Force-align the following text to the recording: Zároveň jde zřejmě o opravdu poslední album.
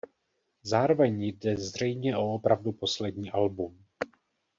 Zároveň 0.63 1.23
jde 1.23 1.57
zřejmě 1.57 2.17
o 2.17 2.33
opravdu 2.33 2.71
poslední 2.71 3.31
album. 3.31 3.85